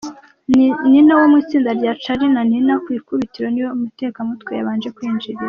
[0.91, 5.39] Nina wo mu itsinda rya Charly na Nina ku ikubitiro niwe umutekamutwe yabanje kwinjirira.